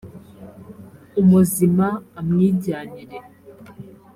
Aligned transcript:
umuzima 1.21 1.87
amwijyanire 2.19 3.17